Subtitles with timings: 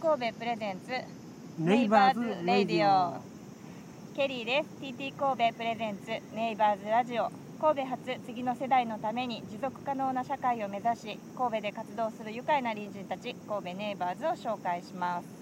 [0.00, 0.92] 神戸プレゼンツ
[1.58, 3.14] ネイバーズレディオ
[4.14, 7.30] ケリーです TT 神戸プレゼンツネイバーズラジオ
[7.60, 15.35] 神戸発次の世代のために持続可能な社会を目指し神戸で活動する愉快な隣人たち神戸ネイバーズを紹介します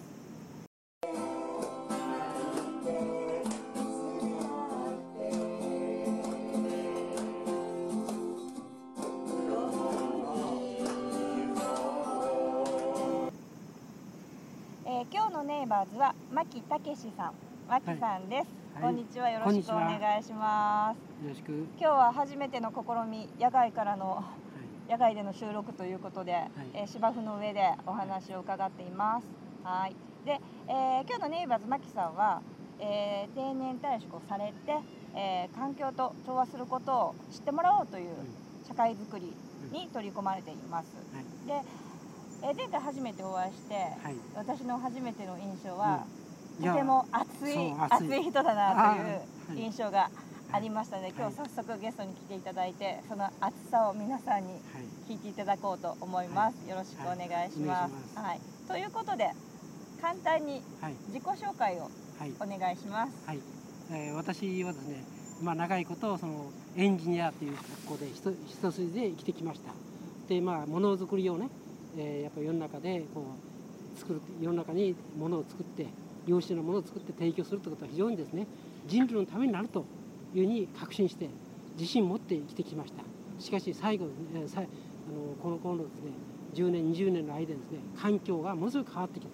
[15.84, 17.34] ーズは牧武さん
[17.69, 18.83] 牧さんです、はい。
[18.84, 19.30] こんにちは。
[19.30, 21.24] よろしくお願いします。
[21.24, 24.24] よろしく、今日は初めての試み野外からの
[24.88, 29.27] 野外での収録ということで、えー芝生の上でお話を伺っています。
[29.62, 29.96] はい。
[30.24, 32.40] で、えー今日のネイバーズ牧さんは、
[32.79, 34.80] えー定年退職をされて、
[35.15, 38.10] えー環境と調和することを知ってもらおうという
[38.66, 39.32] 社会づくり
[39.73, 41.24] に取り込まれています、はい。
[41.46, 41.62] で、
[42.45, 44.14] えー前回初めてお会いして、はい。
[44.37, 46.04] 私の初めての印象は、
[46.60, 48.20] いやとても熱い熱熱い。
[48.20, 48.95] い人だな
[49.48, 50.10] という印象が
[50.52, 54.60] ありましたので、今日早速ゲストに来ていただいてその熱さを皆さんにはい。
[55.09, 58.68] 聞いていただこうと思います、よろしくお願いします,、ははいい。
[58.68, 59.30] ということで
[60.02, 60.95] 簡単にはい。
[61.09, 62.32] 自己紹介をはい。
[62.40, 63.12] お願いします。
[63.26, 63.40] はい、
[63.90, 65.03] えー私はですね
[65.42, 69.72] まあ長いことそのエンジニアという格好で一一筋で生きてきました。
[70.28, 71.48] でまあものづくりをね、
[71.97, 73.22] えーやっぱ世の中でこ
[73.97, 75.87] う作る世の中にものを作って
[76.26, 78.47] 良質なものを作って提供するということは非常にですね
[78.87, 79.84] 人類のためになると
[80.34, 81.28] いうふうに確信して
[81.78, 83.03] 自信を持って生きてきました。
[83.38, 86.10] しかし最後、えーさあのこの頃のですね
[86.54, 89.32] 10年20年の間ですね環境がものすごく変わってきた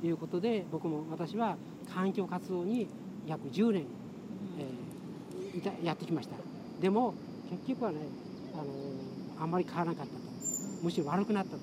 [0.00, 1.56] ということで僕も私は
[1.92, 2.86] 環境活動に
[3.26, 3.84] 約10年、
[4.58, 6.36] えーいたやってきました。
[6.80, 7.14] でも
[7.50, 7.96] 結局はね
[8.54, 8.64] あの
[9.40, 10.25] あんまり変わらなかった
[10.86, 11.58] むしろ悪くなったと。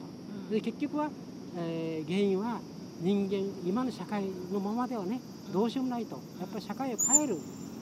[0.52, 1.10] で結局は、
[1.58, 2.60] えー原因は
[3.02, 5.20] 人間今の社会のままではね
[5.52, 6.20] どうしようもないと。
[6.40, 7.38] やっぱり社会を変える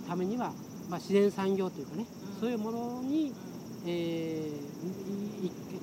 [0.07, 0.53] ためには、
[0.89, 2.05] まあ、自然産業というかね
[2.39, 3.33] そういうものに、
[3.87, 4.71] えー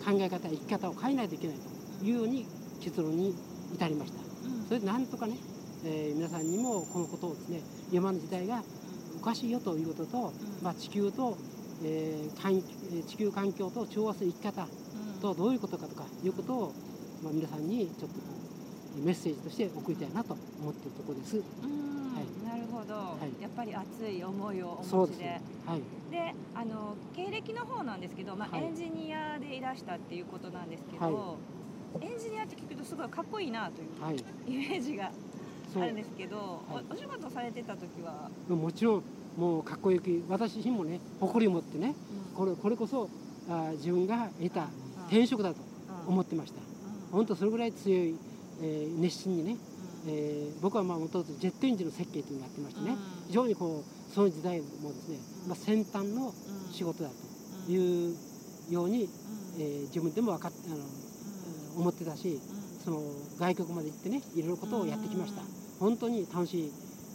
[0.04, 2.04] 考え方生き方を変えないといけないと。
[2.06, 2.46] いうように
[2.80, 3.34] 結論に
[3.75, 4.20] 至りました。
[4.69, 5.36] それでなんとかね、
[5.84, 8.62] えー皆さんにもこのことをですね今の時代が
[9.20, 10.32] おかしいよということと、
[10.62, 11.36] まあ、地球と、
[11.84, 14.66] えー地球環境と調和する生き方
[15.19, 16.73] とどういうことかとかいうことを、
[17.23, 18.17] まあ、皆さんにちょっと
[19.01, 21.37] メッセージとして送りたいなと思っているところです。
[21.37, 21.43] うん
[22.15, 22.27] はい。
[22.45, 22.95] なるほど、
[23.39, 23.43] い。
[23.43, 25.25] やっぱり熱い思いをお持ちで。
[25.25, 25.83] ねはい。
[26.11, 28.65] であの経歴の方なんですけど、まあはい。
[28.65, 31.37] エンジニアでいらしたっていうことなんですけど、は
[32.00, 34.17] エンジニアって聞くとすごいかっこいいなというはい。
[34.47, 35.11] イメージが
[35.77, 36.85] あるんですけど、はい。
[36.91, 39.03] おお仕事されてた時は、もちろん
[39.37, 41.95] もうかっこよく私自身もね誇りを持ってね
[42.35, 43.09] これこれこそ
[43.49, 44.69] あー自分が得た
[45.08, 45.56] 転職だと
[46.06, 46.60] 思ってました。
[47.10, 48.14] 本当それぐらい強い、
[48.62, 49.56] えー熱心にね、
[50.06, 52.96] えー僕はまあもともとジェットエンジンの設計というのをやってましてね、
[53.26, 56.32] 非常にこうその時代もですね、まあ、先端の
[56.72, 57.10] 仕事だ
[57.66, 58.16] という
[58.70, 59.08] ように、
[59.58, 60.76] えー自分でも分かっあの
[61.80, 62.40] 思ってたし
[62.84, 63.00] その
[63.38, 65.42] 外国まで行ってねいろいろことをやってきました。
[65.80, 66.72] 本当に楽しい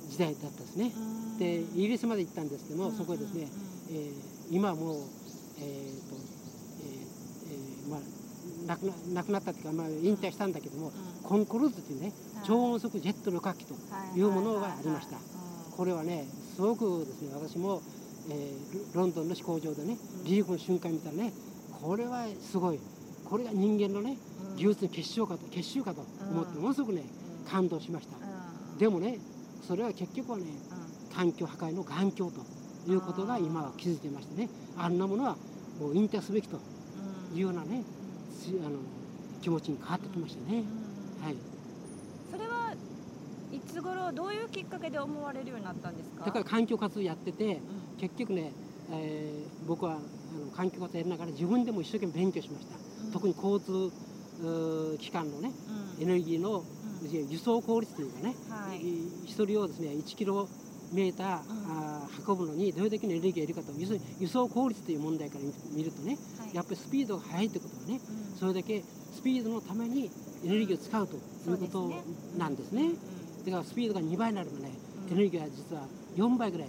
[0.09, 0.91] 時代だったですね。
[1.39, 3.47] でイギリスまで行ったんですけどもそこでですね、
[3.91, 4.97] えー今はもう、
[5.59, 6.42] えーと
[7.93, 8.01] まあ、
[8.67, 10.91] 亡くな亡くなったというか、まあ、引退したんだけども、
[11.23, 12.11] コンコルーズというね
[12.43, 13.73] 超音速ジェット旅客機と
[14.15, 14.21] い。
[14.21, 15.17] うものがありました。
[15.75, 17.81] これはねすごくですね私も、
[18.29, 21.33] えーロロンドンの飛行場でね離陸の瞬間見たらね
[21.81, 22.79] これはすごい。
[23.25, 24.17] これが人間のね
[24.57, 27.03] 技術の結晶かと結集かと思ってものすごくね
[27.49, 28.17] 感動しました。
[28.77, 29.17] でもね
[29.67, 30.45] それは結局はね
[31.15, 32.31] 環境破壊の眼鏡と
[32.87, 35.37] いうことが今は気づいていましてねあんなものは
[35.79, 36.59] もう引退すべきと
[37.33, 37.83] いうようなね
[38.31, 38.79] しあの
[39.41, 40.63] 気持ちに変わってきましたね。
[41.23, 41.35] はい、
[42.31, 42.73] それは
[43.51, 46.25] いつ頃どういうきっかけで思われるようになったんですか？
[46.25, 47.59] だから環境活動やってて
[47.99, 48.51] 結局ね、
[48.91, 52.73] えー僕はあの環境活動やりながら自分でも一生懸命勉強しました、
[53.13, 53.91] 特に交通
[54.99, 55.51] 機関のね
[56.01, 56.63] エネルギーの
[57.29, 58.77] 輸送効率というかね、はい。
[58.81, 60.47] い一人をですね1キロ
[60.91, 61.65] メーター、うん。
[61.67, 66.17] あー運ぶのにどれだけのエネルギーがいるかと要するに輸送効率という問題から見見るとねはい
[66.53, 67.99] やっぱりスピードが速いということはね
[68.31, 68.37] うん。
[68.37, 70.11] それだけスピードのために
[70.45, 71.19] エネルギーを使うとい
[71.53, 71.91] うこと
[72.37, 72.91] なんですね。
[73.45, 74.71] だからスピードが2倍になればね。
[75.11, 75.83] エネルギーは実は
[76.15, 76.67] 4倍ぐらい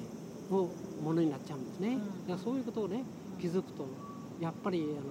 [0.51, 0.69] の
[1.03, 1.89] ものになっちゃうんですね。
[1.89, 1.99] うん。
[1.99, 3.05] だからそういうことをね
[3.41, 3.87] 気づくと
[4.41, 5.03] やっぱりあの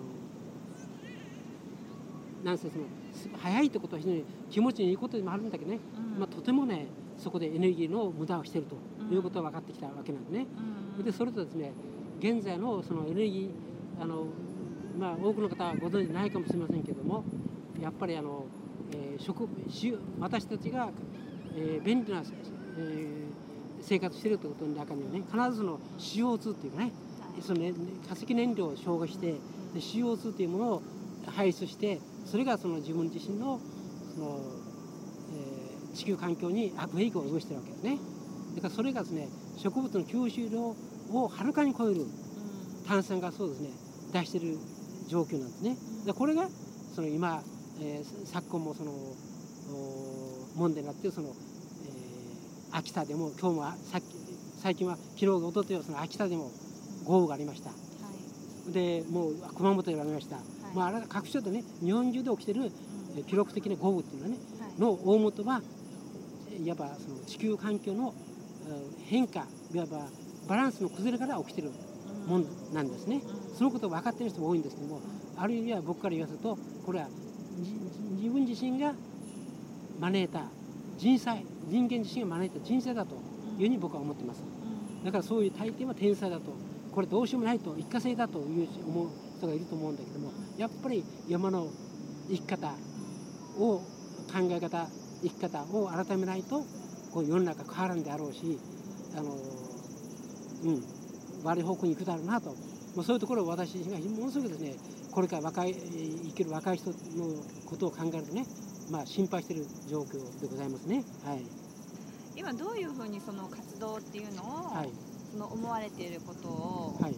[2.44, 5.80] なんせそのす速いってことは非常に気持ちのいいことでもあるんだけどね、
[6.20, 6.88] まあ、とてもね
[7.18, 10.46] そこでエネルギーの無駄をしているということが分かってきたわけなんですね。
[11.04, 11.72] でそれとですね
[12.20, 14.26] 現在のそのエネルギーあの、
[14.98, 17.24] まあ、多くの方はご存じないかもしれませんけども
[17.82, 18.46] やっぱりあの、
[18.94, 19.50] えー、食
[20.20, 20.90] 私たちが、
[21.56, 23.24] えー、便利な、えー、
[23.82, 26.92] 生活しているということの中にはね必ずその CO2 っていうかね、
[27.42, 27.74] そのね、
[28.08, 29.40] 化石燃料を消化してで
[29.80, 30.84] CO2 というものを
[31.26, 33.60] 排出してそれがその自分自身の
[34.14, 34.40] その、
[35.34, 37.98] えー、地球環境に悪影響を及ぼしているわけですね。
[38.56, 40.76] だからそれがですね植物の吸収量
[41.12, 42.06] をはるかに超える
[42.88, 43.70] 炭酸ガスをですね
[44.12, 44.60] 出している
[45.08, 45.78] 状況なんですね。
[46.06, 46.48] でこれが
[46.96, 47.42] その今、
[47.82, 48.92] えー、昨今もその
[50.56, 54.06] 問題になっているその、えー、秋田でも今日もさっき
[54.62, 56.52] 最近は昨日おとといはその秋田でも
[57.06, 57.70] 豪雨がありました。
[57.70, 57.76] は
[58.70, 60.38] い、でもう熊本でありました。
[60.38, 60.46] はい、
[60.76, 62.72] まあ、あれ各所でね日本中で起きてる、
[63.16, 65.62] うん、記録的な豪雨っていうのはね、はい、の大元は
[66.64, 68.14] いわばその地球環境の
[69.06, 70.08] 変化いわば
[70.48, 71.72] バランスの崩れから起きてる
[72.26, 73.22] もんなんですね。
[73.58, 75.00] そのことを分かっている人も多いんですけども
[75.38, 77.08] ある意味は僕から言わせるとこれは
[78.18, 78.94] 自分自身が
[80.00, 80.44] 招いた
[80.98, 83.20] 人災人間自身が招いた人生だという
[83.60, 84.42] ふうに僕は思ってます。
[85.04, 86.74] だからそういう大抵は天才だと。
[86.94, 91.68] これどうしようもないと一過性だという思う人がいると思うんだけどもやっぱり山の
[92.30, 92.72] 生き方
[93.58, 93.84] を考
[94.52, 94.88] え方
[95.24, 96.64] 生き方を改めないと
[97.12, 98.60] こう世の中変わらんであろうし
[99.18, 99.32] あの、
[100.66, 100.84] うん、
[101.44, 102.52] 悪い方向に行くだろうなと、
[102.96, 104.76] まあ、そういうところを私がものすごくですね
[105.12, 106.96] これから若い生きる若い人の
[107.66, 108.46] ことを考えるとね、
[108.90, 111.04] まあ、心配している状況でございますね。
[111.24, 111.44] はい、
[112.36, 114.90] 今どういうふうにその活動っていうのを、はい、
[115.32, 117.16] その思われていることを、はい、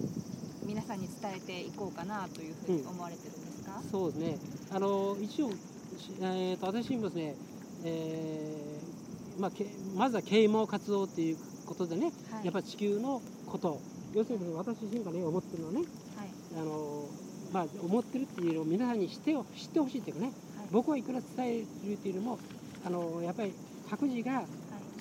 [0.66, 4.38] 皆さんに伝えていこうかなというふうに思われてるんですか、うん、そうですね。
[4.72, 5.52] あの一応、
[6.22, 7.36] えーと、私もですね、
[7.86, 13.80] えーまあ、けまずは啓蒙活動っていうことでね、はい、やっぱ地球のこと
[14.16, 15.80] 要するに私自身がね思ってるのはね、
[16.18, 17.06] はい、あの
[17.54, 20.28] まあ、思ってるっていうのを皆さんに知って知ってほしいっていうかね、
[20.58, 22.40] はい、僕はいくら伝えるっていうのも
[22.86, 23.54] あのやっぱり
[23.90, 24.44] 各自が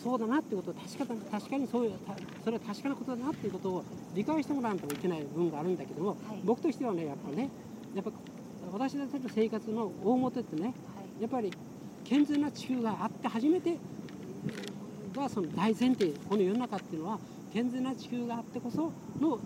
[0.03, 1.93] そうだなっていうことを確か確かにそういう
[2.45, 3.85] それは確かなことだなっていうことを
[4.15, 7.49] 理解してもらわないといけない部分があるんだけども、はい、僕としてはねやっぱね
[7.95, 8.11] やっぱ
[8.73, 10.69] 私たちの生活の大元ってね、は
[11.19, 11.53] い、やっぱり
[12.05, 13.77] 健全な地球があって初めて
[15.17, 17.19] がその大前提この世の中っていうのは
[17.55, 19.39] 健全な地球があってこその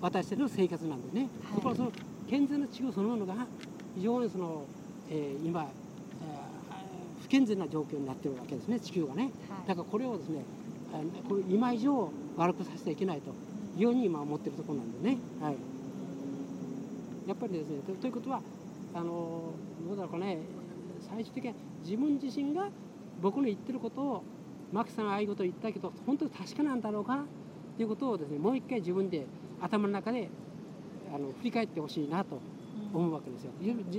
[0.00, 1.92] 私たちの生活なんでね、はい、だからその
[2.28, 3.34] 健全な地球そのものが
[3.94, 4.64] 非常にその、
[5.10, 10.42] えー、今、えー、不健全な状況になってるわけですね地球がね、はい、だからこれをですね
[11.28, 13.30] これ今以上悪くさせてはいけないと
[13.76, 15.56] いうように今思ってるところなんでね、はい、
[17.28, 18.40] やっぱりですねということは
[18.94, 19.52] あの
[19.86, 20.38] どうだろうかね。
[21.08, 22.68] 最終的には自分自身が
[23.20, 24.24] 僕の言ってることを
[24.72, 27.24] マキさんがああいうことを言ったけど本当に確かなんだろうか
[27.76, 29.26] ということをですねもう一回自分で
[29.60, 30.28] 頭の中で
[31.14, 32.40] あの振り返ってほしいなと
[32.92, 33.52] 思うわけですよ。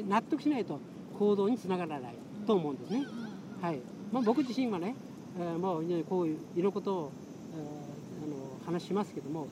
[0.07, 0.79] 納得しないと
[1.17, 2.15] 行動につながらない
[2.45, 3.05] と思うんですね。
[3.61, 3.79] はい。
[4.11, 4.95] まあ、僕自身はね、
[5.39, 7.11] えー、もうこういういろんなことを、
[7.55, 9.47] えー、あの話しますけども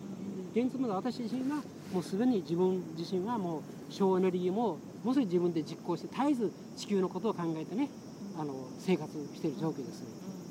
[0.54, 1.64] 現実まで私自身は
[1.94, 3.60] もうすでに自分自身はも
[3.90, 7.90] う省エネルギーももうすぐ自分で実行して絶えず地球のことを考えてね
[8.38, 10.08] あの生活している状況です、ね、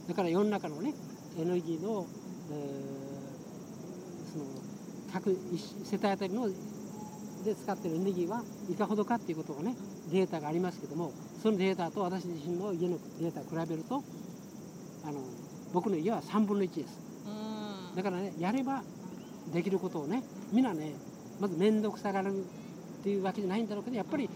[0.08, 0.94] だから世の中のね
[1.38, 2.06] エネルギーの、
[2.50, 3.09] えー、
[4.32, 4.44] その
[5.12, 5.36] 各
[5.84, 6.48] 世帯あたりの
[7.44, 9.74] で使ってるエネルギーはいかほどかっていうことがね
[10.12, 14.02] データがありますけどもそのデータと私自身の家のデータを比べると
[15.04, 15.20] あの
[15.72, 17.00] 僕の家は3分の1です。
[17.96, 18.82] だからねやれば
[19.52, 20.22] できることをね
[20.52, 20.92] みんなね
[21.40, 24.28] まず面倒くさがるっていうわけじゃないんだろうけどやっぱり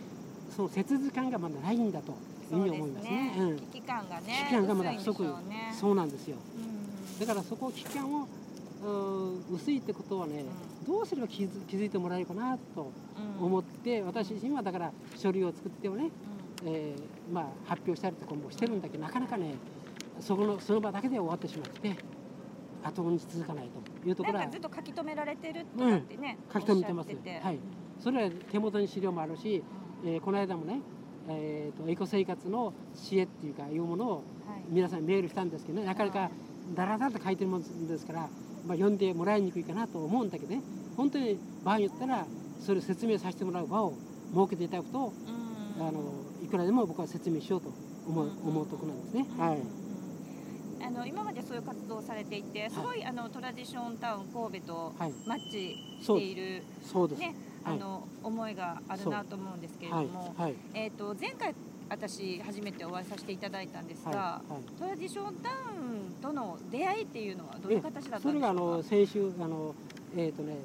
[0.56, 2.12] その切実感がまだないんだと
[2.52, 3.32] いうふうに思いますね。
[3.34, 3.50] すね。
[3.50, 6.36] うん、危機感がね危機感がまだ不足、ね、そうなんですよ。
[7.20, 8.26] だからそこを危機感を
[9.50, 10.44] 薄いってことはね、
[10.82, 12.92] うん、どうすれば気づいてもらえるかなと
[13.40, 16.10] 思って、うん、私自身はだから書類を作ってもね、
[16.62, 19.54] うん、えー、まあ、発表したりとかもしてるんだけどなかなかね
[20.20, 21.96] そこのその場だけで終わってしまって
[22.82, 23.68] 後に続かない
[24.02, 27.58] というところはずっと書き留められてるってね、書き留めてますはい。
[27.98, 29.64] それは手元に資料もあるし、
[30.04, 30.80] えー、この間もね
[31.28, 34.22] えーと、エコ生活の知恵っていうかいうものを
[34.68, 36.30] 皆さんにメールしたんですけどね、なかなか
[36.74, 38.28] だらだらと書いてるもんですから
[38.66, 40.62] まあ、読んでもらいにくいかなと思うんだけどね。
[40.96, 42.24] 本当に場合によったら
[42.60, 43.94] それを説明させてもらう場を
[44.32, 45.12] 設けていただくと、
[45.78, 46.02] あの
[46.42, 47.68] いくらでも僕は説明しようと
[48.06, 49.26] 思う,、思うところなんですね。
[49.38, 49.58] はい。
[50.86, 54.92] あの今までそういう活動をされていて、すごい、はい、あのトラディションタウン神戸と
[55.26, 57.20] マッチしている、そうです。
[57.20, 61.54] ね、あの、思いがあるなと思うんですけれども、はい、えっ、ー、と前回
[61.88, 64.52] 私初めてお会いさせていただいたんですが、はい。
[64.52, 65.73] はい、トラディションタウン
[66.24, 68.20] との出会いっていうのはどういう形だったんですか？
[68.20, 69.74] それがあの先週あの、
[70.16, 70.56] えーとね、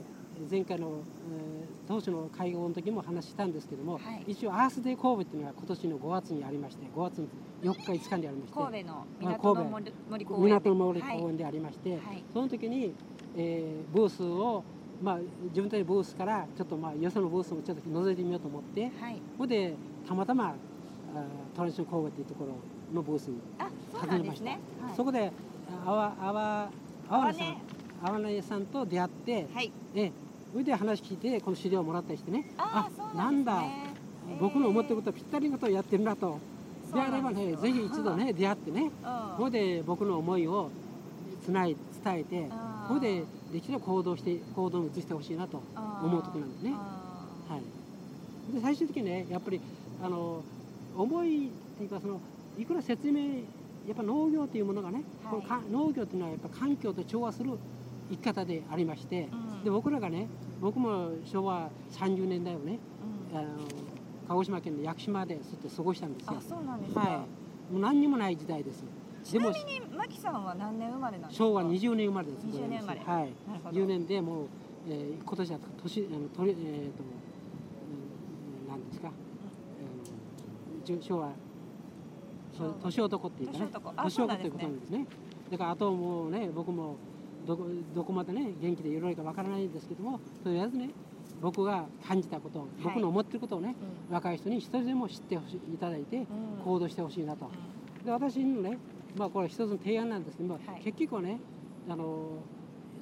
[0.49, 4.31] 前回の、えー、当初の会合の時も話したんですけども、はい。
[4.31, 7.27] 一応アースデー神戸っていうのは今年の5月にありまして5月の
[7.73, 10.41] 4日5日にありまして神戸のまあ港の森森公園。
[10.43, 11.19] 港の森はい。
[11.19, 12.23] 公園でありまして、はい。
[12.33, 12.93] その時に、
[13.35, 14.63] えーブースを、
[15.01, 19.15] まあ、自分たちのブースからちょっとまあよそのブースもちょっと覗いてみようと思ってはい。
[19.15, 19.73] ここで
[20.07, 20.53] たまたまあ
[21.55, 22.53] トランション神戸っていうところ
[22.95, 24.59] のブースにあそうなんですね。
[24.81, 24.95] はい。
[24.95, 25.31] そこで
[25.85, 26.69] あわあわ
[27.09, 27.37] あわね。
[27.37, 27.61] さんね。
[28.03, 29.71] あわねさんと出会って、はい。
[29.95, 30.11] え
[30.51, 32.49] それで話聞いてこの資料をもらったりしてね。
[32.57, 33.83] あーそうなんですね。
[33.83, 33.99] えー
[34.39, 36.37] 僕の思ってることはぴったりのことをやってるなと、
[36.93, 38.81] であればねぜひ一度ね出会ってね。
[38.81, 38.89] うん。
[38.89, 38.91] こ
[39.39, 40.69] こで僕の思いを
[41.43, 45.63] つない伝えてあーここでできれば行動して行動に移してほしいなと
[46.03, 46.73] 思うとこなんですね。
[46.75, 49.59] あはい、で最終的にねやっぱり
[50.03, 50.43] あの
[50.95, 52.21] 思いっていうかその
[52.57, 53.41] いくら説明
[53.89, 55.33] やっぱ農業というものがね、はい。
[55.33, 57.57] このか農業というのはやっぱ環境と調和する
[58.11, 59.63] 生き方でありまして、ーうん。
[59.63, 60.27] で僕らがね
[60.61, 62.77] 僕も昭和30年代をね
[63.31, 63.37] うん。
[63.37, 63.47] あの
[64.27, 66.35] 鹿児島県の屋久島でずっと過ごしたんですよ。
[66.37, 66.41] あ。
[66.41, 67.09] そうなんですか、はい、
[67.73, 68.83] もう何にもない時代です。
[69.33, 71.45] でもちなみにマキさんは何年生まれなんですか？
[71.45, 72.45] 昭和20年生まれです。
[72.45, 72.99] 20年生まれ。
[72.99, 73.07] はい。
[73.09, 73.79] なるほど。
[73.79, 74.47] 10年でもう、
[74.87, 76.57] えー今年は年あのとりえー、
[76.91, 77.03] と、
[78.63, 79.09] うん、なんですか、
[80.87, 81.31] うん、昭和
[82.83, 83.59] 年男っていうかね。
[84.03, 84.33] 年男。
[84.33, 85.05] っていうことなんですね。
[85.51, 86.95] だからあともうね僕も
[87.47, 90.89] どこどこまでね元気でいろいろかわからないんですけどもとりあえずね
[91.41, 93.75] 僕が感じたこと僕の思ってることをね、
[94.09, 96.25] う若い人に一人でも知ってほしいいただいて
[96.63, 97.49] 行動してほしいなと。
[98.01, 98.77] うで私のね、
[99.15, 100.81] まあ、これ一つの提案なんですけども、はい。
[100.83, 101.39] 結局はね
[101.89, 102.29] あの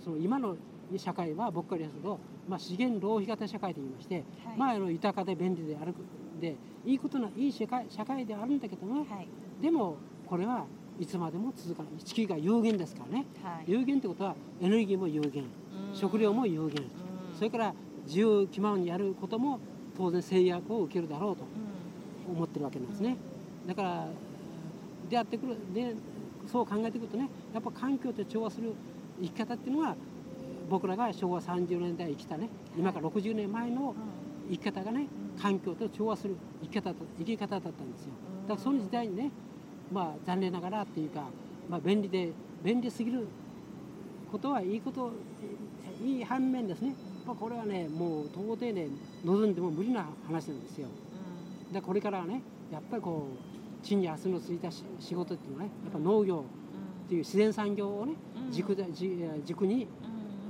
[0.04, 0.56] その今の
[0.96, 4.58] 社会は僕から言いますと、まあ、資源浪費型社会といいまして、んはい。
[4.58, 5.94] まあ、あの豊かで便利である
[6.40, 9.28] でいいことないい社会社会であるんだけども、はい
[9.62, 10.66] でもこれは
[11.00, 12.04] いつまでも続かない。
[12.04, 13.26] 地球が有限ですからね。
[13.44, 13.72] はい。
[13.72, 15.44] 有限ってことはエネルギーも有限。
[15.44, 15.96] うん。
[15.96, 16.84] 食料も有限。
[16.84, 17.38] うん。
[17.38, 17.74] それから
[18.06, 19.60] 自由気ままにやることも
[19.96, 21.44] 当然制約を受けるだろうと
[22.28, 22.36] うん。
[22.36, 23.16] 思ってるわけなんですね。
[23.68, 24.08] だから
[25.10, 25.94] 出会ってくるで
[26.52, 28.74] そう考えてくるとねやっぱ環境と調和する
[29.22, 29.96] 生き方っていうのは
[30.70, 33.94] 僕らが昭和30年代生きたね今から60年前のう
[34.50, 35.08] 生き方がねん。
[35.42, 38.12] 環境と調和する生き方だ生き方だったんですよ。
[38.48, 39.32] だからその時代にね
[39.92, 41.24] まあ残念ながらっていうか、
[41.70, 42.30] まあ、便利で
[42.64, 43.28] 便利すぎる
[44.32, 45.12] ことはいいこと
[46.04, 46.94] いい反面ですね、
[47.26, 48.88] まあ、これはねもう到底ね
[49.26, 50.88] 望んでも無理な話なんですよ。
[51.68, 51.74] うん。
[51.74, 53.28] でこれからはねやっぱりこ
[53.82, 56.46] う地に足のついたし仕事っていうのはねやっぱ農業
[57.06, 58.14] っていう自然産業をね
[58.48, 58.52] うん。
[58.52, 59.82] 軸でじ軸にうん。
[59.82, 59.88] え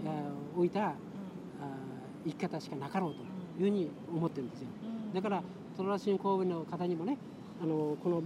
[0.10, 0.96] ー置いた
[2.26, 3.22] 生き方しかなかろうと
[3.64, 4.68] いうふうに思ってるんですよ。
[4.84, 5.14] うん。
[5.14, 5.44] だから
[5.78, 7.18] トララシン神戸の方にもね
[7.62, 8.22] あのこの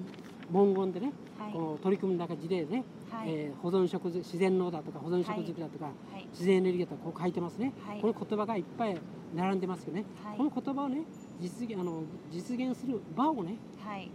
[0.51, 1.53] 文言でねはい。
[1.53, 3.29] この取り組みの中事例でね、はい。
[3.29, 6.27] えー保存食自然農だとか保存食作りだとか、はい。
[6.31, 8.01] 自然エネルギーだとかこう書いてますね、はい。
[8.01, 8.97] この言葉がいっぱい
[9.35, 10.37] 並んでますけどね、はい。
[10.37, 11.01] この言葉をね
[11.39, 14.09] 実現あの実現する場をねはい。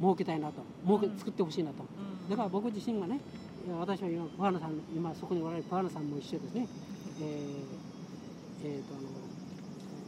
[0.00, 1.18] 設けたいなと設けうん。
[1.18, 2.30] 作ってほしいなと、うん。
[2.30, 3.20] だから僕自身がね
[3.78, 6.66] 私は今桑原さん今そこにおられる桑原さんも一緒ですね。
[7.22, 7.36] えー
[8.62, 9.08] えーとあの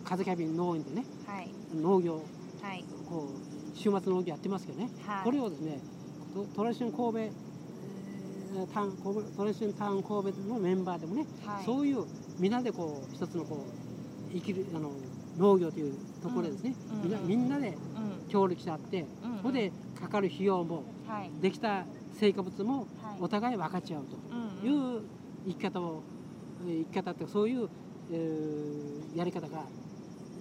[0.05, 1.49] 風キャビン農園でねはい。
[1.75, 2.21] 農業
[2.63, 2.85] はい。
[3.09, 5.25] こう週末農業やってますけどね、はい。
[5.25, 5.81] これをですね
[6.35, 11.65] トトランション神戸えータウン神戸トランションタウン神戸のメンバーでもね、はい。
[11.65, 12.05] そういう
[12.39, 13.65] みんなでこう一つのこ
[14.29, 14.91] う生きるあの
[15.39, 17.03] 農業というところでですね、うん。
[17.03, 18.29] みんなみんなでうん。
[18.29, 21.31] 協力し合って、うんそこでかかる費用もはい。
[21.41, 21.85] できた
[22.19, 22.87] 成果物もはい。
[23.21, 24.05] お互い分かち合う
[24.63, 25.03] という
[25.47, 26.03] 生き方を
[26.67, 27.69] えー生き方ってそういう、
[28.13, 29.65] えーやり方が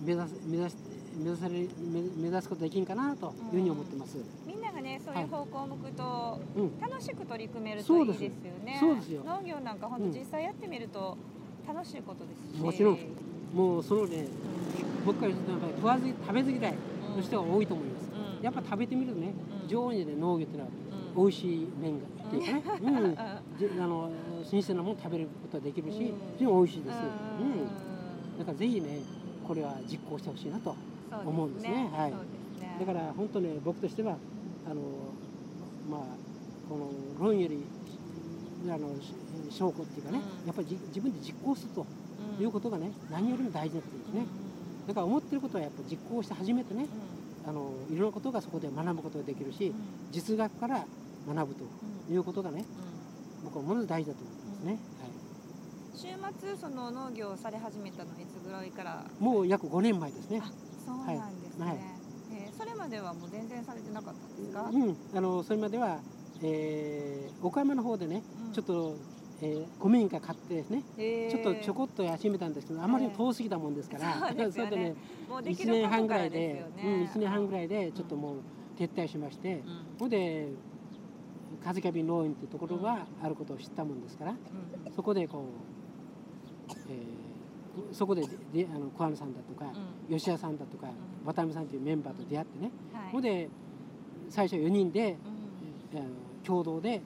[0.03, 0.75] 目指す目指し
[1.17, 4.17] 目指され目目指すことできんかなというふうに思ってます。
[4.45, 6.79] みんながねそういう方向を向くとうん。
[6.79, 8.29] 楽しく取り組めるといいですよ
[8.65, 8.77] ね。
[8.79, 9.23] そうですよ。
[9.25, 10.11] 農業なんか本うん。
[10.13, 11.17] 当実際やってみると
[11.67, 12.61] 楽しいことですし。
[12.63, 12.97] もちろん。
[13.53, 14.25] もうそのね
[15.05, 16.73] 僕から言うとやっぱり食わず食べず嫌い
[17.09, 17.15] うん。
[17.17, 18.09] の人が多いと思います。
[18.37, 18.43] うん。
[18.43, 19.33] やっぱ食べてみるとね
[19.67, 20.71] 常にね農業っていうのは
[21.15, 21.23] うん。
[21.23, 23.15] 美味しい麺がっていうかね、うん、
[23.59, 24.09] じあの
[24.45, 26.05] 新鮮なもの食べることができるしうん。
[26.37, 26.97] 非常に美味しいです。
[26.97, 28.99] ううんん、だからぜひね
[29.45, 30.73] これは実行してほしいなと。
[31.11, 31.89] 思うんですね。
[31.93, 32.11] はい。
[32.11, 32.77] ね。
[32.79, 34.17] だから本当ね僕としては
[34.65, 34.81] あの
[35.89, 36.01] まあ
[36.69, 36.89] この
[37.19, 37.63] 論より
[38.69, 39.13] あのし
[39.49, 40.47] 証拠っていうかね、うん。
[40.47, 41.85] やっぱりじ自分で実行すると
[42.37, 42.43] うん。
[42.43, 44.25] いうことがね何よりも大事なことですね。
[44.87, 46.87] だから思ってることはやっぱ実行して初めてね
[47.47, 49.71] あのいろんなことがそこで学ぶことができるし
[50.11, 50.85] 実学から
[51.27, 51.63] 学ぶと
[52.11, 52.65] いうことがね
[53.43, 54.79] 僕はものすごく大事だと思ってますね。
[55.93, 56.07] 週
[56.39, 58.91] 末その農業をされ始めたのはいつぐらいから？
[58.91, 60.41] はい、もう約5年前ですね。
[60.85, 61.77] そうなんですね、はい。
[62.33, 65.99] えーそれまではもう全然されてなかったんですか、うん、あのそれまでは、
[66.43, 68.53] えー岡山の方でねうん。
[68.53, 68.95] ちょっと、
[69.41, 74.95] えー、古民家買ってですね、ちょっとちょこっと休めたんですけどあまり遠すぎたもんですから、えー、そ、ね、れでね
[75.29, 78.37] 1年半ぐらいで、うん、1年半ぐらいでちょっともう
[78.79, 79.63] 撤退しまして、
[79.97, 80.09] ほ、うん。
[80.09, 80.49] で
[81.63, 84.37] 風キャビン農園っていうところがあることを知ったもんですから、うん、
[84.95, 85.45] そこでこ
[86.69, 87.20] う、えー、
[87.91, 88.21] そこで
[88.53, 89.65] であの小原さんだとか、
[90.09, 90.89] うん、吉田さんだとか、う
[91.23, 93.49] ん、渡辺さんというメンバーと出会ってね、はい、ほで
[94.29, 95.17] 最初4人で、
[95.93, 96.09] うん、あの
[96.43, 97.01] 共同で、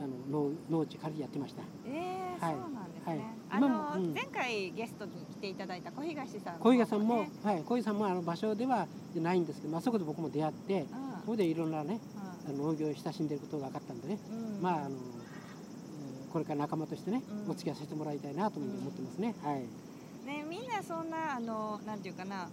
[0.00, 1.62] あの農農地借りやってました。
[1.86, 3.12] えー、はい、そうなんですね。
[3.12, 3.20] はい、
[3.50, 10.86] あの、前回ゲストに来ていただいた小東さん、ね、小東さんも、はい、小東さんもあの場所ではないんですけど、まあそこで僕も出会って、
[11.22, 12.00] そこでいろんなね、
[12.46, 14.96] 農業を親しんでいることが分かったんでね、うん、まああの
[16.32, 19.34] これから仲間としてね、お付き合いさせてもらいたいなと思ってますね。
[19.42, 19.62] はい。
[20.28, 22.48] ねみんなそんなあのなんていうかな。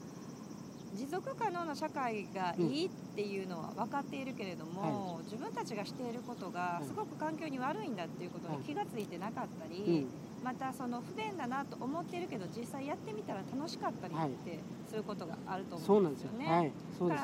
[0.96, 10.06] 持続可能な社会がいいっていうのは分かっているけれども、はい、自分たちがしていることがすごく環境に悪いんだっていうことに気が付いてなかったり、はい
[10.46, 16.46] またその不便だなと思っているけど実際やってみたら楽しかったりって、そういうことがあると思うんですよね。
[16.46, 17.24] はい、そうです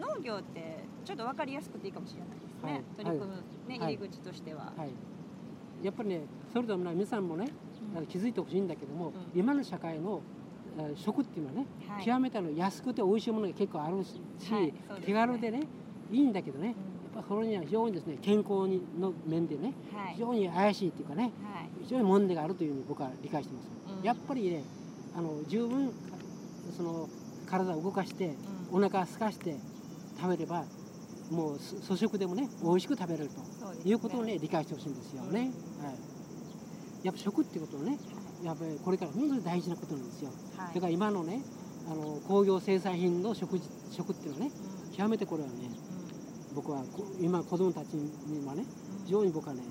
[0.00, 4.88] 農業ってちょっと分かりやすくていいかもしれないですね、はい、取り組む、ね、入り口としては、はい、
[5.84, 6.22] やっぱりね
[6.54, 7.48] それとも皆さんもね、
[7.96, 10.22] うん、気づいてほしいんだけども、うん、今の社会の
[10.96, 14.20] 食っていうのはね、はい、極めての安くて美味しいものが結構あるし、
[15.04, 15.62] 手軽でね
[16.10, 21.32] いいんだけどね、うん、やっぱそれには非常にですね健康にの面でね、はい、非常に怪しいっていうかね、
[21.82, 23.68] 非常に問題があるというふうに僕は理解してます、
[24.06, 24.64] やっぱりね
[25.16, 25.92] あの十分
[26.76, 27.08] その
[27.46, 28.34] 体を動かして、
[28.72, 29.56] お腹を空かして
[30.16, 30.64] 食べれば
[31.30, 35.94] もう粗食でもね美味しく食べれるということをね理解してほしいんですよね、はい、
[37.04, 37.98] やっぱ食っていうことはね
[38.42, 41.40] やっぱりこれから本当に大事なことなんですよ、はい、だから今のね
[41.86, 44.52] あの工業生産品の食事食っていうのはね、
[44.96, 45.54] 極めてこれはね、
[46.54, 46.82] 僕は
[47.20, 48.64] 今子供たちにはね
[49.04, 49.62] 非常に僕はね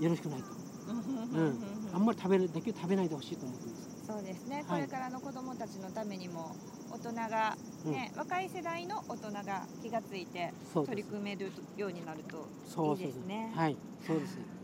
[0.00, 0.46] よろしくないと、
[0.88, 1.58] うん、
[1.94, 3.88] あんまり食べるできる食べないでほしいと思ってます。
[4.06, 6.54] そうですね、はい、これからの子どもたちのためにも
[6.90, 13.52] 大人がね、うん、若い世代の大人が気が付いて取り組めるようになるといいですね。
[13.54, 14.57] はい、そうです。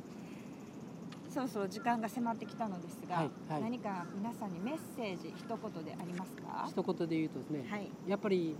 [1.34, 6.68] そろそろ時間が迫ってきたのですが、はいはい、何か皆さんにメッセージ一言でありますか？
[6.68, 8.54] 一言で言うとですね、はい、やっぱり、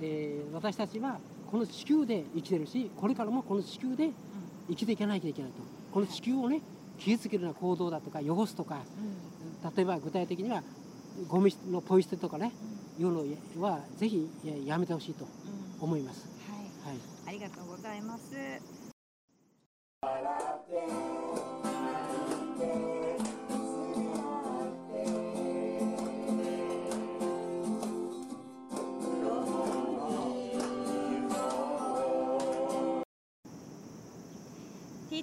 [0.00, 1.18] えー、私たちは
[1.50, 4.10] この地球で生きてるし、これからもこの地球で
[4.68, 5.58] 生きていかなきゃいけないと。
[5.92, 6.62] この地球をね、
[6.98, 8.76] 傷つけるような行動だとか汚すとか、
[9.62, 9.74] うん。
[9.76, 10.62] 例えば具体的には
[11.28, 12.52] ゴミのポイ捨てとかね、
[12.98, 13.12] うん、いう
[13.56, 14.30] のはぜひ
[14.64, 15.26] やめてほしいと
[15.80, 18.32] 思います、うん、はい、はい、ありがとうございます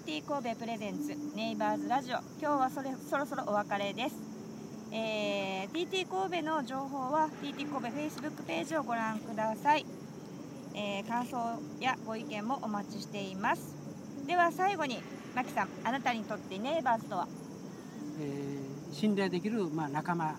[0.07, 2.19] TT 神戸プレゼンツネイバーズラジオ。
[2.39, 4.15] 今日はそれそろそろお別れです、
[4.93, 9.85] えー、TT 神戸の情報は TT 神戸 Facebook ページをご覧ください、
[10.73, 13.75] えー、感想やご意見もお待ちしています。
[14.25, 15.01] では最後に
[15.35, 17.27] マキさんあなたにとってネイバーズとは、
[18.21, 20.35] えー、信頼できる、まあ、仲間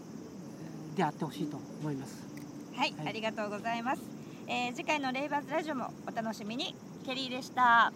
[0.97, 2.27] であってほしいと思います。
[2.75, 4.03] はい、はい、ありがとうございます、
[4.47, 6.75] えー、次回のレイバーズラジオもお楽しみに。
[7.05, 7.93] ケリーでした。